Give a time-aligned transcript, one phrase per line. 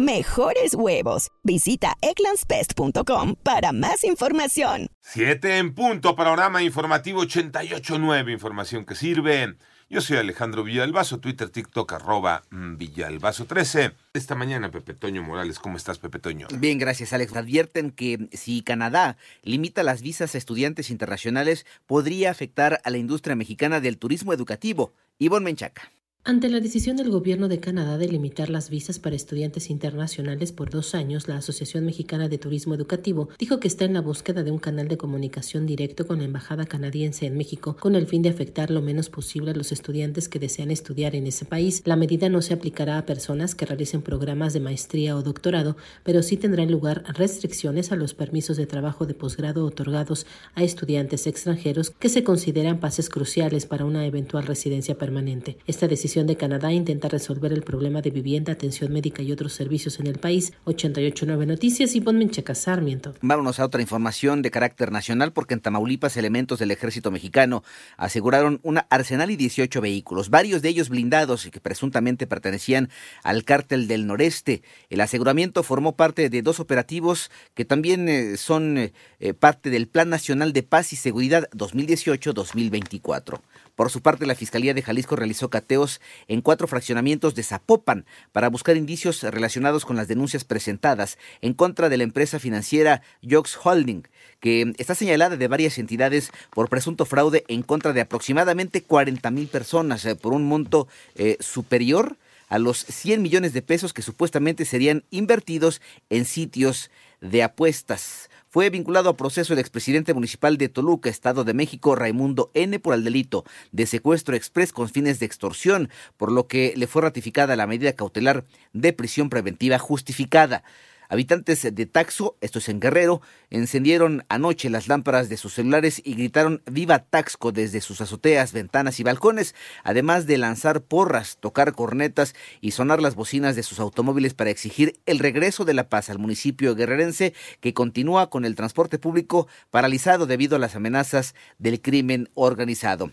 [0.00, 1.30] mejores huevos.
[1.42, 4.88] Visita egglandsbest.com para más información.
[5.02, 9.56] 7 en punto, panorama informativo 88.9, información que sirve.
[9.92, 13.92] Yo soy Alejandro Villalbazo, Twitter, TikTok, arroba mm, Villalbazo13.
[14.14, 16.46] Esta mañana, Pepe Toño Morales, ¿cómo estás, Pepe Toño?
[16.58, 17.34] Bien, gracias, Alex.
[17.34, 23.34] Advierten que si Canadá limita las visas a estudiantes internacionales, podría afectar a la industria
[23.34, 24.92] mexicana del turismo educativo.
[25.18, 25.90] Ivonne Menchaca.
[26.22, 30.68] Ante la decisión del gobierno de Canadá de limitar las visas para estudiantes internacionales por
[30.68, 34.50] dos años, la Asociación Mexicana de Turismo Educativo dijo que está en la búsqueda de
[34.50, 38.28] un canal de comunicación directo con la Embajada canadiense en México con el fin de
[38.28, 41.80] afectar lo menos posible a los estudiantes que desean estudiar en ese país.
[41.86, 46.22] La medida no se aplicará a personas que realicen programas de maestría o doctorado, pero
[46.22, 51.92] sí tendrán lugar restricciones a los permisos de trabajo de posgrado otorgados a estudiantes extranjeros
[51.98, 55.56] que se consideran pases cruciales para una eventual residencia permanente.
[55.66, 60.00] Esta decisión de Canadá intenta resolver el problema de vivienda, atención médica y otros servicios
[60.00, 60.52] en el país.
[60.64, 63.14] 889 Noticias y ponme Checa Sarmiento.
[63.22, 67.62] Vámonos a otra información de carácter nacional porque en Tamaulipas elementos del ejército mexicano
[67.96, 72.90] aseguraron un arsenal y 18 vehículos, varios de ellos blindados y que presuntamente pertenecían
[73.22, 74.62] al cártel del noreste.
[74.88, 80.08] El aseguramiento formó parte de dos operativos que también eh, son eh, parte del Plan
[80.08, 83.42] Nacional de Paz y Seguridad 2018-2024.
[83.80, 88.50] Por su parte, la Fiscalía de Jalisco realizó cateos en cuatro fraccionamientos de Zapopan para
[88.50, 94.02] buscar indicios relacionados con las denuncias presentadas en contra de la empresa financiera Yox Holding,
[94.38, 99.48] que está señalada de varias entidades por presunto fraude en contra de aproximadamente 40 mil
[99.48, 102.18] personas eh, por un monto eh, superior
[102.50, 105.80] a los 100 millones de pesos que supuestamente serían invertidos
[106.10, 106.90] en sitios
[107.22, 112.50] de apuestas fue vinculado a proceso el expresidente municipal de Toluca, Estado de México, Raimundo
[112.52, 116.88] N., por el delito de secuestro express con fines de extorsión, por lo que le
[116.88, 120.64] fue ratificada la medida cautelar de prisión preventiva justificada.
[121.10, 126.14] Habitantes de Taxo, esto es en Guerrero, encendieron anoche las lámparas de sus celulares y
[126.14, 132.36] gritaron Viva Taxco desde sus azoteas, ventanas y balcones, además de lanzar porras, tocar cornetas
[132.60, 136.20] y sonar las bocinas de sus automóviles para exigir el regreso de la paz al
[136.20, 142.30] municipio guerrerense que continúa con el transporte público paralizado debido a las amenazas del crimen
[142.34, 143.10] organizado.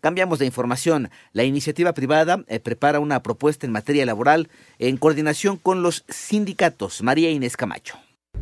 [0.00, 1.10] Cambiamos de información.
[1.32, 7.02] La iniciativa privada eh, prepara una propuesta en materia laboral en coordinación con los sindicatos.
[7.02, 7.98] María Inés Camacho.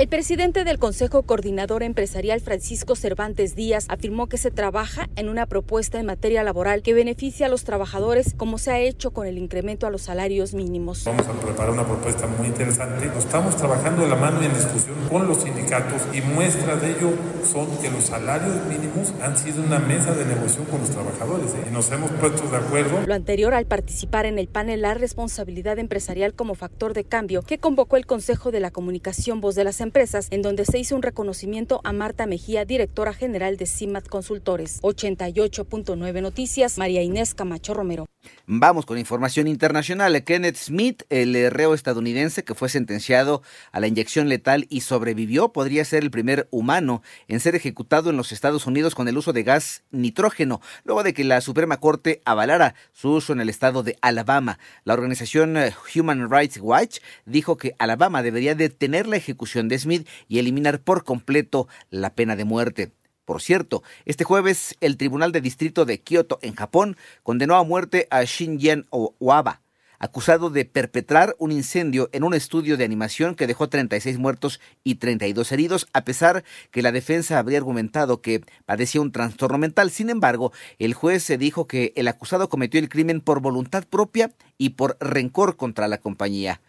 [0.00, 5.44] El presidente del Consejo Coordinador Empresarial, Francisco Cervantes Díaz, afirmó que se trabaja en una
[5.44, 9.36] propuesta en materia laboral que beneficia a los trabajadores, como se ha hecho con el
[9.36, 11.04] incremento a los salarios mínimos.
[11.04, 13.10] Vamos a preparar una propuesta muy interesante.
[13.18, 17.10] Estamos trabajando de la mano y en discusión con los sindicatos y muestras de ello
[17.44, 21.66] son que los salarios mínimos han sido una mesa de negociación con los trabajadores ¿eh?
[21.68, 23.02] y nos hemos puesto de acuerdo.
[23.06, 27.58] Lo anterior al participar en el panel La responsabilidad empresarial como factor de cambio que
[27.58, 29.89] convocó el Consejo de la Comunicación Voz de las Empresas,
[30.30, 34.80] en donde se hizo un reconocimiento a Marta Mejía, directora general de CIMAT Consultores.
[34.82, 38.06] 88.9 Noticias, María Inés Camacho Romero.
[38.46, 40.24] Vamos con información internacional.
[40.24, 45.84] Kenneth Smith, el reo estadounidense que fue sentenciado a la inyección letal y sobrevivió, podría
[45.84, 49.44] ser el primer humano en ser ejecutado en los Estados Unidos con el uso de
[49.44, 53.96] gas nitrógeno, luego de que la Suprema Corte avalara su uso en el estado de
[54.00, 54.58] Alabama.
[54.84, 60.08] La organización eh, Human Rights Watch dijo que Alabama debería detener la ejecución de Smith
[60.28, 62.92] y eliminar por completo la pena de muerte.
[63.24, 68.08] Por cierto, este jueves el Tribunal de Distrito de Kioto, en Japón, condenó a muerte
[68.10, 69.60] a Shinjan Owaba,
[70.00, 74.96] acusado de perpetrar un incendio en un estudio de animación que dejó 36 muertos y
[74.96, 79.90] 32 heridos, a pesar que la defensa habría argumentado que padecía un trastorno mental.
[79.90, 84.32] Sin embargo, el juez se dijo que el acusado cometió el crimen por voluntad propia
[84.56, 86.60] y por rencor contra la compañía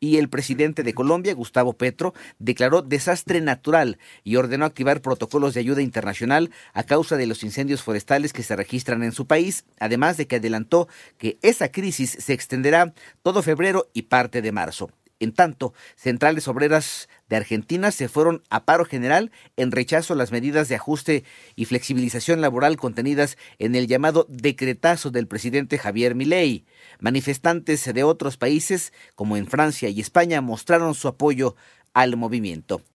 [0.00, 5.60] y el presidente de Colombia, Gustavo Petro, declaró desastre natural y ordenó activar protocolos de
[5.60, 10.16] ayuda internacional a causa de los incendios forestales que se registran en su país, además
[10.16, 10.88] de que adelantó
[11.18, 14.90] que esa crisis se extenderá todo febrero y parte de marzo.
[15.20, 20.32] En tanto, centrales obreras de Argentina se fueron a paro general en rechazo a las
[20.32, 21.24] medidas de ajuste
[21.56, 26.64] y flexibilización laboral contenidas en el llamado decretazo del presidente Javier Milei.
[27.00, 31.54] Manifestantes de otros países, como en Francia y España, mostraron su apoyo
[31.92, 32.80] al movimiento.